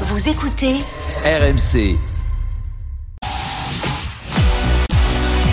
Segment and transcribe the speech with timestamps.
[0.00, 0.74] Vous écoutez
[1.24, 1.96] RMC.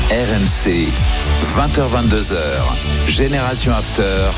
[0.10, 0.88] RMC,
[1.56, 2.36] 20h-22h,
[3.08, 4.30] Génération After.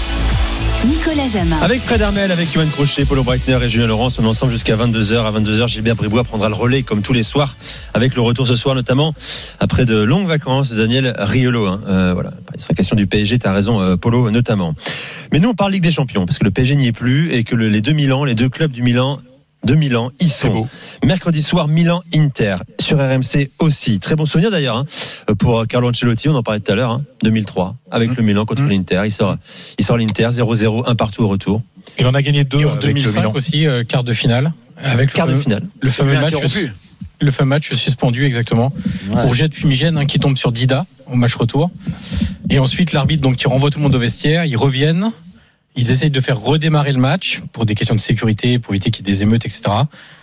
[0.86, 1.58] Nicolas Jamin.
[1.62, 4.76] Avec Fred Armel, avec Johan Crochet, Paulo Breitner et Julien Laurence, on est ensemble jusqu'à
[4.76, 5.26] 22h.
[5.26, 7.56] À 22h, Gilbert Bribois prendra le relais comme tous les soirs,
[7.94, 9.16] avec le retour ce soir notamment,
[9.62, 11.66] après de longues vacances, de Daniel Riolo.
[11.68, 11.82] Hein.
[11.88, 12.32] Euh, voilà.
[12.54, 14.76] Il sera question du PSG, tu as raison, euh, Polo notamment.
[15.32, 17.44] Mais nous, on parle Ligue des Champions, parce que le PSG n'y est plus et
[17.46, 19.22] que le- les deux Milan, les deux clubs du Milan,
[19.64, 20.68] de Milan, y sont.
[21.04, 24.00] Mercredi soir, Milan-Inter, sur RMC aussi.
[24.00, 24.86] Très bon souvenir d'ailleurs hein,
[25.40, 28.64] pour Carlo Ancelotti, on en parlait tout à l'heure, hein, 2003, avec le Milan contre
[28.64, 29.02] l'Inter.
[29.06, 29.38] Il sort,
[29.78, 31.62] il sort l'Inter 0-0, un partout au retour.
[32.00, 33.32] Il en a gagné deux en avec le 2005 Milan.
[33.36, 34.54] aussi, euh, quart de finale.
[34.84, 35.64] Avec Quart le, de finale.
[35.80, 36.34] le fameux match,
[37.22, 38.74] le fameux match suspendu exactement
[39.22, 41.70] pour jet de fumigène hein, qui tombe sur Dida au match retour.
[42.50, 45.12] Et ensuite l'arbitre donc qui renvoie tout le monde au vestiaire, ils reviennent,
[45.76, 49.06] ils essayent de faire redémarrer le match pour des questions de sécurité, pour éviter qu'il
[49.06, 49.64] y ait des émeutes, etc.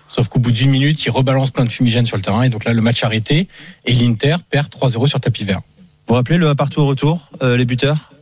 [0.09, 2.65] Sauf qu'au bout d'une minute, ils rebalancent plein de fumigène sur le terrain et donc
[2.65, 3.49] là le match arrêté
[3.87, 5.61] et l'Inter perd 3-0 sur tapis vert.
[5.61, 8.13] Vous vous rappelez le partout au retour, euh, les buteurs?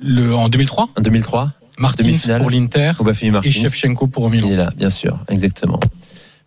[0.00, 2.92] Le, en 2003, en 2003 Martins pour l'Inter
[3.44, 4.48] et Shevchenko pour Milan.
[4.48, 5.78] Il est là, bien sûr, exactement.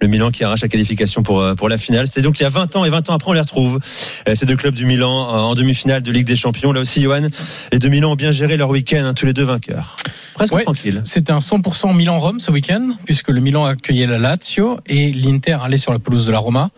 [0.02, 2.08] Le Milan qui arrache la qualification pour, euh, pour la finale.
[2.08, 3.80] C'est donc il y a 20 ans et 20 ans après on les retrouve.
[4.28, 6.72] Euh, Ces deux clubs du Milan euh, en demi-finale de Ligue des Champions.
[6.72, 7.30] Là aussi, Johan,
[7.72, 9.96] les deux Milan ont bien géré leur week-end, hein, tous les deux vainqueurs.
[10.34, 11.02] Presque Ouais, tranquille.
[11.04, 15.78] C'était un 100% Milan-Rome ce week-end, puisque le Milan accueillait la Lazio et l'Inter allait
[15.78, 16.72] sur la pelouse de la Roma.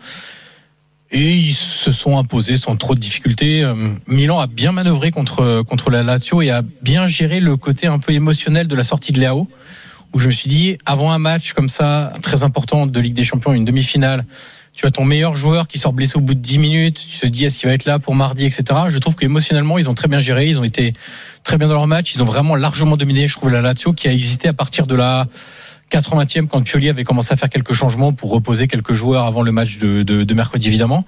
[1.10, 3.64] Et ils se sont imposés sans trop de difficultés.
[4.06, 8.00] Milan a bien manœuvré contre, contre la Lazio et a bien géré le côté un
[8.00, 9.48] peu émotionnel de la sortie de Léao,
[10.14, 13.24] où je me suis dit, avant un match comme ça, très important de Ligue des
[13.24, 14.24] Champions, une demi-finale,
[14.72, 17.26] tu as ton meilleur joueur qui sort blessé au bout de 10 minutes, tu te
[17.26, 18.64] dis est-ce qu'il va être là pour mardi, etc.
[18.88, 20.94] Je trouve qu'émotionnellement, ils ont très bien géré, ils ont été
[21.44, 24.08] très bien dans leur match, ils ont vraiment largement dominé, je trouve, la Lazio, qui
[24.08, 25.26] a hésité à partir de la
[25.92, 29.52] 80e quand Pioli avait commencé à faire quelques changements pour reposer quelques joueurs avant le
[29.52, 31.04] match de, mercredi, évidemment.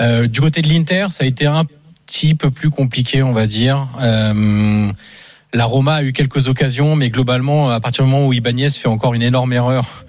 [0.00, 1.64] Euh, du côté de l'Inter, ça a été un
[2.06, 3.88] petit peu plus compliqué, on va dire.
[4.00, 4.92] Euh,
[5.54, 8.88] la Roma a eu quelques occasions, mais globalement, à partir du moment où Ibanez fait
[8.88, 10.04] encore une énorme erreur,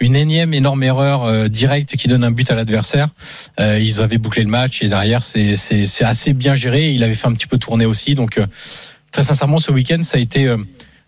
[0.00, 3.08] une énième énorme erreur euh, directe qui donne un but à l'adversaire,
[3.60, 5.54] euh, ils avaient bouclé le match et derrière, c'est
[6.02, 6.90] assez bien géré.
[6.90, 8.46] Il avait fait un petit peu tourner aussi, donc euh,
[9.12, 10.46] très sincèrement, ce week-end, ça a été.
[10.46, 10.58] euh,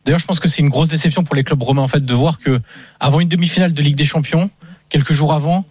[0.04, 2.14] D'ailleurs, je pense que c'est une grosse déception pour les clubs romains en fait de
[2.14, 2.60] voir que
[3.00, 4.50] avant une demi-finale de Ligue des Champions,
[4.90, 5.64] quelques jours avant,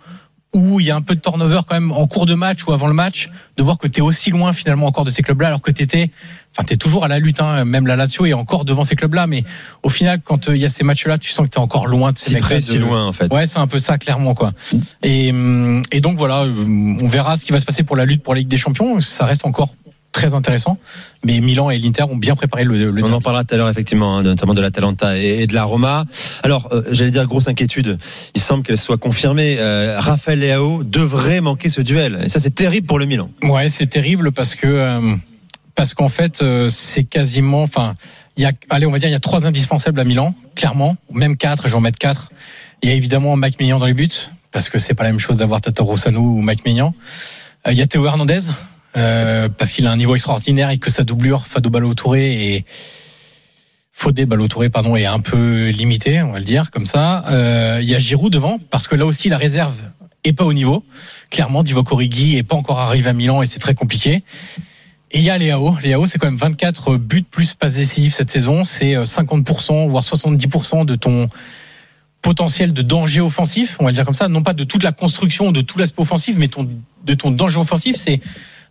[0.53, 2.74] où il y a un peu de turnover quand même en cours de match ou
[2.74, 5.47] avant le match, de voir que tu es aussi loin finalement encore de ces clubs-là,
[5.47, 6.12] alors que tu étais,
[6.56, 8.96] enfin tu es toujours à la lutte, hein, même la Lazio est encore devant ces
[8.96, 9.44] clubs-là, mais
[9.81, 11.88] au final, quand euh, il y a ces matchs-là, tu sens que tu es encore
[11.88, 12.47] loin de ces Si mecs-là.
[12.47, 13.34] près, si de- loin, en fait.
[13.34, 14.53] Ouais, c'est un peu ça, clairement, quoi.
[15.02, 18.06] Et, hum, et donc voilà, hum, on verra ce qui va se passer pour la
[18.06, 19.00] lutte pour la Ligue des Champions.
[19.02, 19.74] Ça reste encore
[20.13, 20.78] très intéressant,
[21.25, 23.68] mais Milan et l'Inter ont bien préparé le, le On en parlera tout à l'heure,
[23.68, 26.06] effectivement, hein, notamment de l'Atalanta et, et de la Roma.
[26.44, 27.97] Alors, euh, j'allais dire grosse inquiétude.
[28.35, 29.57] Il semble qu'elle soit confirmée.
[29.59, 32.22] Euh, Raphaël Leao devrait manquer ce duel.
[32.23, 33.29] Et ça, c'est terrible pour le Milan.
[33.41, 35.16] Ouais, c'est terrible parce que euh,
[35.75, 37.96] parce qu'en fait, euh, c'est quasiment, enfin,
[38.38, 40.96] il y a, allez, on va dire, il y a trois indispensables à Milan, clairement,
[41.12, 41.63] même quatre.
[41.66, 42.29] Je vais en mettre quatre.
[42.84, 45.19] Il y a évidemment Mike Maignan dans les buts parce que c'est pas la même
[45.19, 46.94] chose d'avoir Tata Rossano ou Mike Maignan.
[47.66, 48.41] Euh, Il y a Théo Hernandez
[48.96, 52.66] euh, parce qu'il a un niveau extraordinaire et que sa doublure Fado Ballo-Touré et
[53.92, 57.24] Fodé Ballo-Touré pardon est un peu limité, on va le dire comme ça.
[57.30, 59.76] Euh, il y a Giroud devant parce que là aussi la réserve
[60.24, 60.84] est pas au niveau.
[61.30, 64.24] Clairement, Divock Origi est pas encore arrivé à Milan et c'est très compliqué.
[65.12, 65.78] Et il y a Léao.
[65.84, 68.64] Léao, c'est quand même 24 buts plus passes décisives cette saison.
[68.64, 71.30] C'est euh, 50%, voire 70% de ton
[72.24, 74.28] potentiel de danger offensif, on va le dire comme ça.
[74.28, 77.98] Non pas de toute la construction, de tout l'aspect offensif, mais de ton danger offensif.
[77.98, 78.22] C'est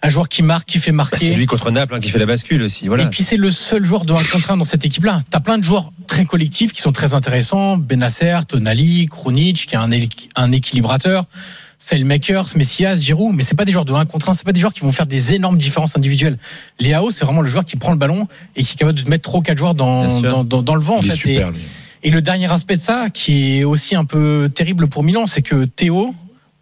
[0.05, 1.17] un joueur qui marque, qui fait Bah, marquer.
[1.19, 2.89] c'est lui contre Naples hein, qui fait la bascule aussi.
[2.89, 3.05] Voilà.
[3.05, 5.23] Et puis c'est le seul joueur de 1 contre 1 dans cette équipe-là.
[5.31, 7.77] T'as plein de joueurs très collectifs qui sont très intéressants.
[7.77, 11.25] Benacer, Tonali, Krunic, qui est un, équ- un équilibrateur.
[11.79, 14.61] Selmakers, Messias, Giroud, mais c'est pas des joueurs de 1 contre 1, c'est pas des
[14.61, 16.39] joueurs qui vont faire des énormes différences individuelles.
[16.79, 19.11] Léao, c'est vraiment le joueur qui prend le ballon et qui est capable de te
[19.11, 20.31] mettre 3 ou 4 joueurs dans, sûr.
[20.31, 21.01] dans, dans, dans le vent.
[21.03, 21.29] Il en fait.
[21.31, 21.59] Et- super, lui.
[22.05, 25.43] et le dernier aspect de ça, qui est aussi un peu terrible pour Milan, c'est
[25.43, 26.15] que Théo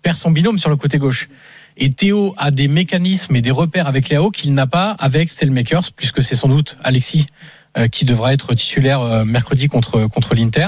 [0.02, 1.28] perd son binôme sur le côté gauche.
[1.76, 5.92] Et Théo a des mécanismes et des repères avec Léo qu'il n'a pas avec Selmakers,
[5.96, 7.26] puisque c'est sans doute Alexis
[7.78, 10.66] euh, qui devra être titulaire euh, mercredi contre contre l'Inter.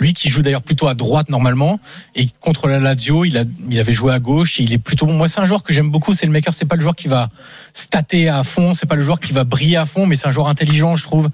[0.00, 1.78] Lui qui joue d'ailleurs plutôt à droite normalement
[2.16, 4.58] et contre la Lazio, il a il avait joué à gauche.
[4.58, 5.12] Et il est plutôt bon.
[5.12, 6.12] Moi, c'est un joueur que j'aime beaucoup.
[6.12, 7.28] Selmakers, c'est pas le joueur qui va
[7.72, 10.32] stater à fond, c'est pas le joueur qui va briller à fond, mais c'est un
[10.32, 11.30] joueur intelligent, je trouve.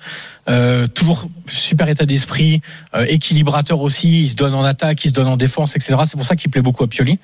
[0.48, 2.60] Euh, toujours super état d'esprit,
[2.94, 4.22] euh, équilibrateur aussi.
[4.22, 5.96] Il se donne en attaque, il se donne en défense, etc.
[6.04, 7.18] C'est pour ça qu'il plaît beaucoup à Pioli.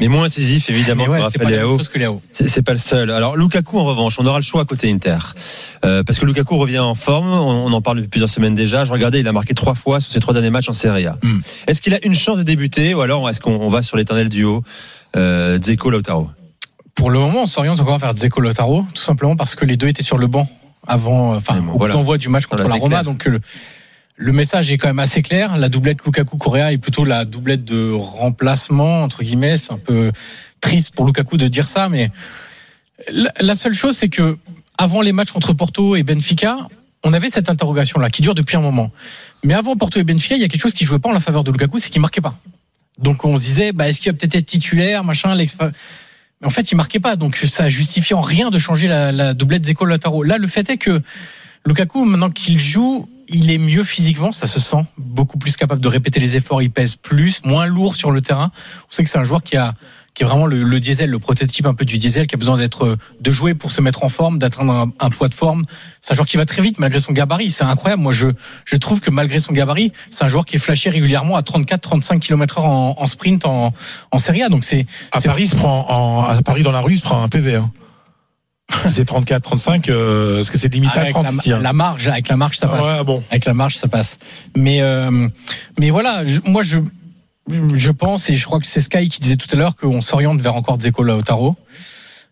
[0.00, 2.20] Mais moins incisif, évidemment, ouais, que Léo.
[2.32, 3.10] C'est pas le seul.
[3.10, 5.18] Alors Lukaku en revanche, on aura le choix côté Inter,
[5.84, 7.30] Euh, parce que Lukaku revient en forme.
[7.32, 8.84] On, on en parle depuis plusieurs semaines déjà.
[8.84, 11.16] Je regardais, il a marqué trois fois sur ses trois derniers matchs en Serie A.
[11.22, 11.40] Hmm.
[11.66, 14.28] Est-ce qu'il a une chance de débuter ou alors est-ce qu'on on va sur l'éternel
[14.30, 14.62] duo
[15.16, 16.30] euh, Dzeko Lautaro?
[16.94, 19.88] Pour le moment, on s'oriente encore vers Dzeko Lotaro, tout simplement parce que les deux
[19.88, 20.48] étaient sur le banc
[20.86, 21.92] avant, enfin, bon, au voilà.
[21.94, 22.96] coup d'envoi du match contre Voilà, la Roma.
[22.96, 23.04] clair.
[23.04, 23.40] Donc, le,
[24.20, 25.56] le message est quand même assez clair.
[25.56, 29.56] La doublette Lukaku-Correa est plutôt la doublette de remplacement, entre guillemets.
[29.56, 30.12] C'est un peu
[30.60, 32.10] triste pour Lukaku de dire ça, mais
[33.08, 34.36] la, seule chose, c'est que
[34.76, 36.68] avant les matchs contre Porto et Benfica,
[37.02, 38.92] on avait cette interrogation-là qui dure depuis un moment.
[39.42, 41.20] Mais avant Porto et Benfica, il y a quelque chose qui jouait pas en la
[41.20, 42.38] faveur de Lukaku, c'est qu'il marquait pas.
[42.98, 45.46] Donc on se disait, bah, est-ce qu'il va peut-être être titulaire, machin, mais
[46.44, 49.64] en fait, il marquait pas, donc ça justifie en rien de changer la, la doublette
[49.64, 50.24] Zeko Lataro.
[50.24, 51.00] Là, le fait est que
[51.64, 55.88] Lukaku, maintenant qu'il joue, il est mieux physiquement, ça se sent beaucoup plus capable de
[55.88, 58.50] répéter les efforts, il pèse plus, moins lourd sur le terrain.
[58.88, 59.74] On sait que c'est un joueur qui a
[60.14, 62.56] qui est vraiment le, le diesel, le prototype un peu du diesel, qui a besoin
[62.56, 65.64] d'être de jouer pour se mettre en forme, d'atteindre un, un poids de forme.
[66.00, 67.50] C'est un joueur qui va très vite malgré son gabarit.
[67.50, 68.02] C'est incroyable.
[68.02, 68.26] Moi, je
[68.64, 72.18] je trouve que malgré son gabarit, c'est un joueur qui est flashé régulièrement à 34-35
[72.18, 73.72] km/h en, en sprint en,
[74.10, 74.48] en Serie A.
[74.48, 77.22] Donc c'est À Paris, se prend en, à Paris dans la rue, il se prend
[77.22, 77.54] un PV.
[77.54, 77.70] Hein.
[78.88, 81.52] C'est 34, 35, euh, parce que c'est limité à avec 30 la, ici.
[81.52, 81.58] hein.
[81.60, 82.84] la marge, avec la marge, ça passe.
[82.84, 83.22] Ouais, bon.
[83.30, 84.18] Avec la marge, ça passe.
[84.56, 85.28] Mais euh,
[85.78, 86.78] mais voilà, je- moi je
[87.74, 90.40] je pense et je crois que c'est Sky qui disait tout à l'heure qu'on s'oriente
[90.40, 91.56] vers encore Dzeko Lautaro.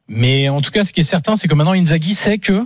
[0.07, 2.65] Mais en tout cas, ce qui est certain, c'est que maintenant Inzaghi sait que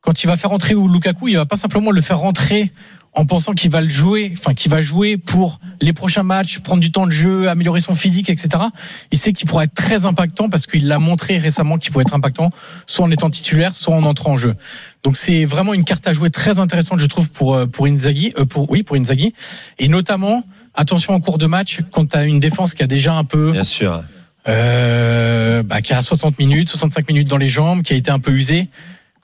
[0.00, 2.72] quand il va faire rentrer Lukaku, il va pas simplement le faire rentrer
[3.16, 6.80] en pensant qu'il va le jouer, enfin qu'il va jouer pour les prochains matchs, prendre
[6.82, 8.64] du temps de jeu, améliorer son physique, etc.
[9.10, 12.14] Il sait qu'il pourra être très impactant parce qu'il l'a montré récemment qu'il pouvait être
[12.14, 12.50] impactant,
[12.86, 14.54] soit en étant titulaire, soit en entrant en jeu.
[15.02, 18.32] Donc c'est vraiment une carte à jouer très intéressante, je trouve, pour euh, pour Inzaghi,
[18.38, 19.32] euh, pour oui pour Inzaghi,
[19.78, 23.14] et notamment attention en cours de match quand tu as une défense qui a déjà
[23.14, 24.02] un peu Bien sûr.
[24.48, 28.18] euh, bah, qui a 60 minutes, 65 minutes dans les jambes, qui a été un
[28.18, 28.68] peu usé.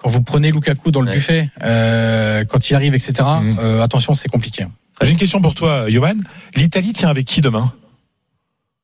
[0.02, 1.14] Quand vous prenez Lukaku dans le Ouais.
[1.16, 3.14] buffet, euh, quand il arrive, etc.
[3.40, 3.58] Mhm.
[3.60, 4.66] euh, attention, c'est compliqué.
[5.00, 6.14] J'ai une question pour toi, Johan.
[6.56, 7.72] L'Italie tient avec qui demain?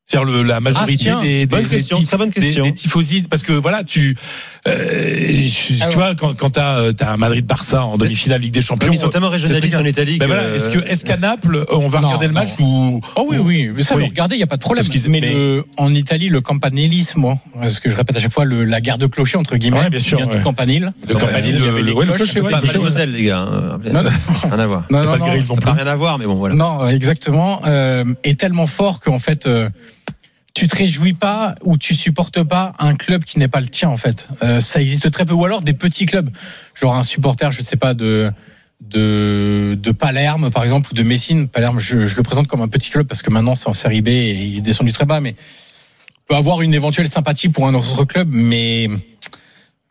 [0.05, 2.65] C'est-à-dire la majorité tiens, des, des, bonne des question, tif- très bonne question.
[2.65, 4.17] des tifosi, parce que voilà, tu,
[4.69, 8.91] tu Alors- vois, quand, quand t'as euh, t'as un Madrid-Barça en demi-finale Ligue des Champions,
[8.93, 9.85] Ils sont tellement régionalistes en.
[9.85, 10.19] Italie.
[10.19, 12.41] ben est-ce que est-ce qu'à Naples on va Non, regarder le non.
[12.41, 14.85] match ou Oh oui, oui, mais ça, regardez, il n'y a pas de problème.
[14.87, 17.39] Parce mais mais- le- en Italie, le campanelisme, moi,
[17.69, 19.91] ce que je répète à chaque fois, le, la guerre de clocher, entre guillemets, Ouais,
[19.91, 20.37] bien sûr, vient ouais.
[20.37, 20.93] du campanile.
[21.09, 23.13] Le campanile, il y le- avait les ouais, le cloches, clocher, ouais, à Pas mademoiselle,
[23.13, 23.39] les gars.
[23.41, 23.79] hein.
[23.93, 24.11] Non, non.
[24.51, 24.85] Rien à voir.
[24.91, 26.55] Non, pas non, rien à voir, mais bon, voilà.
[26.55, 27.61] Non, exactement.
[27.67, 29.69] Euh, est tellement fort qu'en fait, euh,
[30.59, 33.89] tu te réjouis pas ou tu supportes pas un club qui n'est pas le tien
[33.89, 34.29] en fait.
[34.43, 35.33] Euh, ça existe très peu.
[35.33, 36.31] Ou alors des petits clubs,
[36.75, 38.33] genre un supporter, je sais pas de
[38.81, 41.47] de de Palerme par exemple ou de Messine.
[41.47, 44.03] Palerme, je, je le présente comme un petit club parce que maintenant c'est en série
[44.03, 45.37] B et il est descendu très bas, mais
[46.27, 48.91] peut avoir une éventuelle sympathie pour un autre club, mais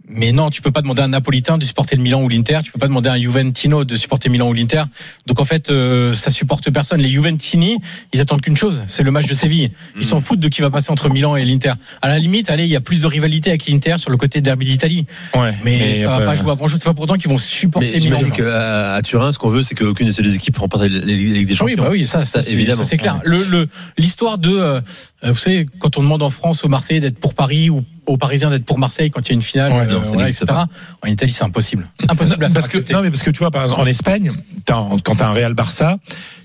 [0.10, 2.60] mais non, tu peux pas demander à un Napolitain de supporter le Milan ou l'Inter.
[2.64, 4.84] Tu peux pas demander à un Juventino de supporter Milan ou l'Inter.
[5.26, 7.02] Donc en fait, euh, ça supporte personne.
[7.02, 7.78] Les Juventini,
[8.14, 9.72] ils attendent qu'une chose, c'est le match de Séville.
[9.98, 11.74] Ils s'en foutent de qui va passer entre Milan et l'Inter.
[12.02, 14.40] À la limite, allez, il y a plus de rivalité avec l'Inter sur le côté
[14.42, 15.06] derby d'Italie,
[15.36, 16.80] ouais, mais, ça va pas jouer à grand chose.
[16.80, 18.18] C'est pas pour autant qu'ils vont supporter Mais Milan.
[18.20, 20.88] j'imagine qu'à à Turin, ce qu'on veut, c'est qu'aucune de ces deux équipes remporte la
[20.90, 21.84] Ligue des Oui, Champions.
[21.84, 22.82] bah oui, ça, ça, Ça, c'est- évidemment.
[22.82, 23.20] ça, c'est clair.
[23.26, 23.68] Le, le,
[23.98, 24.82] l'histoire de, euh,
[25.24, 28.50] vous savez, quand on demande en France aux Marseillais d'être pour Paris ou aux Parisiens
[28.50, 30.46] d'être pour Marseille quand il y a une finale, Ouais, euh, non, voilà, etc.
[30.48, 30.68] pas.
[31.04, 31.88] En Italie, c'est impossible.
[32.10, 34.32] Impossible à parce que non mais parce que tu vois par exemple en Espagne
[34.66, 35.98] quand t'as un Real Barça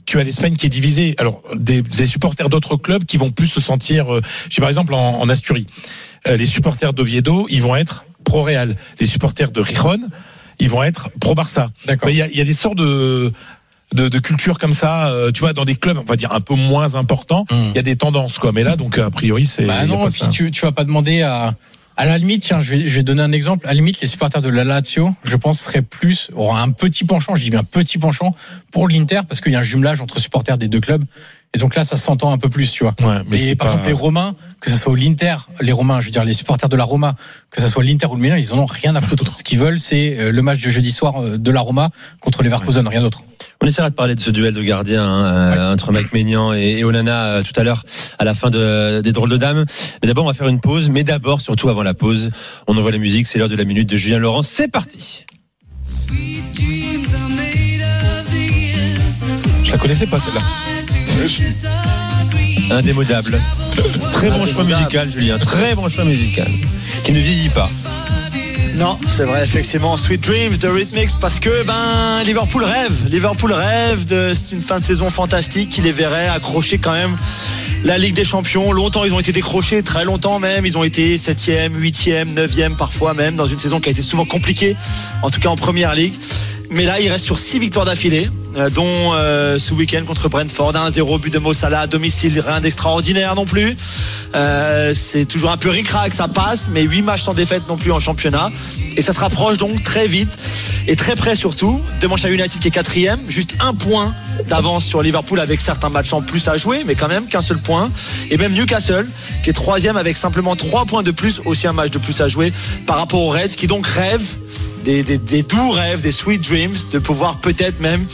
[0.05, 3.47] tu as l'Espagne qui est divisée alors des, des supporters d'autres clubs qui vont plus
[3.47, 4.21] se sentir euh,
[4.51, 5.67] j'ai par exemple en, en Asturie
[6.29, 10.01] euh, les supporters d'Oviedo ils vont être pro Real les supporters de Rijon
[10.59, 12.09] ils vont être pro Barça D'accord.
[12.09, 13.33] mais il y y a des sortes de
[13.93, 16.41] de, de culture comme ça, euh, tu vois, dans des clubs, on va dire un
[16.41, 17.73] peu moins importants, il Hmm.
[17.75, 18.53] y a des tendances, quoi.
[18.53, 19.65] Mais là, donc, a priori, c'est.
[19.67, 20.29] Bah il non, pas puis ça.
[20.29, 21.55] tu, tu vas pas demander à.
[21.95, 23.67] À la limite, tiens, je vais, je vais donner un exemple.
[23.67, 27.05] À la limite, les supporters de la Lazio, je pense, seraient plus, auraient un petit
[27.05, 28.35] penchant, je dis bien un petit penchant,
[28.71, 31.05] pour l'Inter, parce qu'il y a un jumelage entre supporters des deux clubs.
[31.55, 32.95] Et donc là, ça s'entend un peu plus, tu vois.
[33.03, 36.07] Ouais, mais et par pas- exemple, les Romains, que ce soit l'Inter, les Romains, je
[36.07, 37.15] veux dire les supporters de la Roma,
[37.51, 39.37] que ce soit l'Inter ou le Milan, ils en ont rien à foutre.
[39.37, 41.91] Ce qu'ils veulent, c'est euh, le match de jeudi soir euh, de la Roma
[42.23, 43.23] contre les Leverkusen, rien d'autre.
[43.63, 46.79] On essaiera de parler de ce duel de gardiens hein, euh, entre Mike Maignan et,
[46.79, 47.85] et Onana euh, tout à l'heure
[48.19, 49.65] à la fin de, des drôles de dames.
[50.03, 50.89] Mais d'abord, on va faire une pause.
[50.89, 52.31] Mais d'abord, surtout avant la pause,
[52.67, 53.25] on envoie la musique.
[53.25, 54.43] C'est l'heure de la minute de Julien Laurent.
[54.43, 55.27] C'est parti.
[59.63, 60.41] Je la connaissais pas, celle-là.
[62.77, 63.41] Indémodable.
[64.11, 65.39] Très bon choix musical, Julien.
[65.39, 66.49] Très bon choix musical.
[67.05, 67.71] Qui ne vieillit pas.
[68.77, 69.97] Non, c'est vrai, effectivement.
[69.97, 72.93] Sweet Dreams de Rhythmix parce que ben Liverpool rêve.
[73.11, 77.17] Liverpool rêve de une fin de saison fantastique qui les verrait accrocher quand même
[77.85, 78.73] la Ligue des Champions.
[78.73, 80.65] Longtemps, ils ont été décrochés, très longtemps même.
[80.65, 84.25] Ils ont été 7e, 8e, 9e parfois même, dans une saison qui a été souvent
[84.25, 84.75] compliquée,
[85.23, 86.15] en tout cas en première ligue.
[86.75, 90.73] Mais là, il reste sur 6 victoires d'affilée, euh, dont euh, ce week-end contre Brentford,
[90.73, 93.77] 1-0 but de Mossala à domicile, rien d'extraordinaire non plus.
[94.35, 97.93] Euh, c'est toujours un peu ric-rac, ça passe, mais 8 matchs sans défaite non plus
[97.93, 98.51] en championnat.
[98.97, 100.39] Et ça se rapproche donc très vite
[100.89, 104.15] et très près surtout de Manchester United qui est quatrième, juste un point
[104.49, 107.59] d'avance sur Liverpool avec certains matchs en plus à jouer, mais quand même qu'un seul
[107.59, 107.91] point.
[108.31, 109.07] Et même Newcastle
[109.43, 112.29] qui est troisième avec simplement trois points de plus, aussi un match de plus à
[112.29, 112.51] jouer
[112.87, 114.37] par rapport aux Reds qui donc rêvent
[114.85, 118.07] des, des, des, doux rêves, des sweet dreams, de pouvoir peut-être même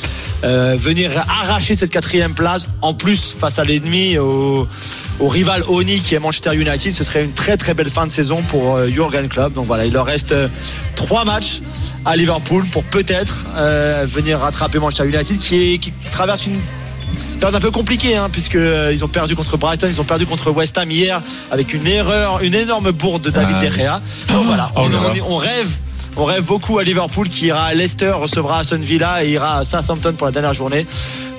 [0.45, 1.11] euh, venir
[1.43, 2.69] arracher cette quatrième place.
[2.83, 4.67] En plus, face à l'ennemi, au,
[5.21, 8.13] au, rival Oni qui est Manchester United, ce serait une très très belle fin de
[8.13, 9.53] saison pour euh, Jurgen Klopp.
[9.53, 10.49] Donc voilà, il leur reste euh,
[10.95, 11.61] trois matchs
[12.05, 16.59] à Liverpool pour peut-être euh, venir rattraper Manchester United qui, est, qui traverse une
[17.39, 20.27] période un peu compliquée hein, puisque euh, ils ont perdu contre Brighton, ils ont perdu
[20.27, 24.03] contre West Ham hier avec une erreur, une énorme bourde de David Ah, De Gea.
[24.33, 24.87] Donc voilà, Oh
[25.29, 25.69] on rêve.
[26.21, 29.65] On rêve beaucoup à Liverpool qui ira à Leicester, recevra Aston Villa et ira à
[29.65, 30.85] Southampton pour la dernière journée.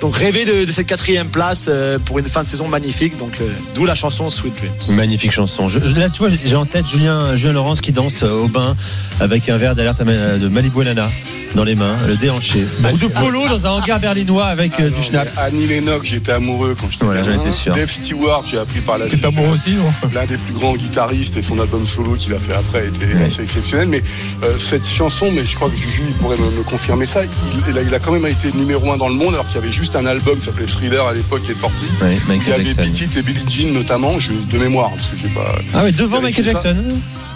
[0.00, 3.18] Donc rêver de, de cette quatrième place euh, pour une fin de saison magnifique.
[3.18, 4.96] Donc euh, d'où la chanson Sweet Dreams.
[4.96, 5.68] Magnifique chanson.
[5.68, 8.48] Je- je- là, tu vois, j'ai en tête Julien, Julien Laurence qui danse euh, au
[8.48, 8.76] bain
[9.20, 11.10] avec un verre d'alerte de Malibu Nana
[11.56, 12.64] dans les mains, le déhanché.
[12.92, 15.36] Ou de polo dans un hangar berlinois avec euh, du schnapps.
[15.38, 17.74] Annie Lennox, j'étais amoureux quand j'étais Voilà, sûr.
[17.74, 19.24] Dave Stewart, j'ai appris par la suite.
[19.24, 19.92] amoureux aussi non?
[20.14, 23.24] L'un des plus grands guitaristes et son album solo qu'il a fait après était Ouais.
[23.24, 23.88] assez exceptionnel.
[23.88, 24.00] Mais
[24.44, 27.28] euh, cette chanson, mais je crois que Juju il pourrait me, me confirmer ça, il,
[27.68, 29.58] il a, il a quand même été numéro un dans le monde alors qu'il y
[29.58, 31.84] avait juste un album qui s'appelait Thriller à l'époque qui est sorti.
[32.02, 32.64] Ouais, Il y avait.
[32.74, 35.54] Beat It et Billie Jean notamment, je, de mémoire, parce que j'ai pas.
[35.74, 36.76] Ah oui, devant Vous avez Michael ça Jackson.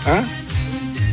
[0.06, 0.24] Hein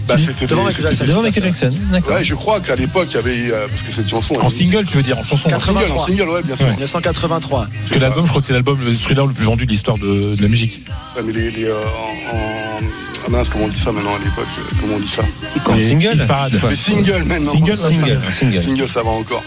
[0.07, 1.05] Bah, c'était Devant Michael Jackson.
[1.05, 2.13] Devant Michael Jackson, d'accord.
[2.15, 3.51] Ouais, je crois qu'à l'époque, il y avait.
[3.51, 4.35] euh, parce que cette chanson.
[4.41, 5.47] En single, tu veux dire, en chanson.
[5.53, 6.05] En single, en 83.
[6.07, 6.65] single, ouais, bien sûr.
[6.65, 6.71] Ouais.
[6.73, 7.67] 1983.
[7.71, 9.97] Parce que l'album, je crois que c'est l'album le thriller le plus vendu de l'histoire
[9.97, 10.81] de, de la musique.
[11.15, 14.19] Ouais, mais les, les, euh, en, en- Ah mince, comment on dit ça maintenant à
[14.19, 15.21] l'époque euh, Comment on dit ça
[15.75, 16.53] Les single parades.
[16.69, 17.51] Les singles maintenant.
[17.51, 18.61] Single, Single, single.
[18.63, 19.43] Single, ça va encore.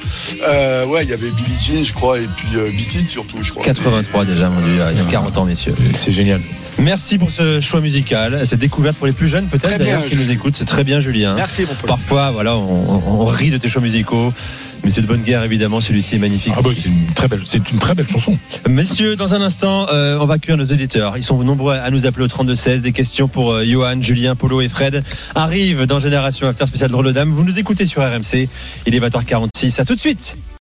[0.47, 3.43] Euh, ouais, il y avait Billie Jean, je crois, et puis euh, Beat It surtout,
[3.43, 3.65] je crois.
[3.65, 5.75] 83 déjà, mon dieu, il y a 40 ans, messieurs.
[5.97, 6.41] C'est génial.
[6.79, 10.31] Merci pour ce choix musical, cette découverte pour les plus jeunes peut-être d'ailleurs qui nous
[10.31, 10.57] écoutent.
[10.57, 11.35] C'est très bien, Julien.
[11.35, 11.75] Merci mon.
[11.87, 14.33] Parfois, voilà, on, on- on rit de tes choix musicaux.
[14.85, 15.81] Mais c'est de bonne guerre, évidemment.
[15.81, 16.53] Celui-ci est magnifique.
[16.57, 18.39] Ah bah, c'est une très belle, c'est une très belle chanson.
[18.69, 21.17] Messieurs, dans un instant, euh, on va accueillir nos éditeurs.
[21.17, 22.81] Ils sont nombreux à nous appeler au 32-16.
[22.81, 25.03] Des questions pour euh, Johan, Julien, Polo et Fred
[25.35, 27.31] arrivent dans Génération After spécial Drôle de Dame.
[27.31, 28.49] Vous nous écoutez sur RMC.
[28.87, 29.81] Il est 20h46.
[29.81, 30.37] À tout de suite.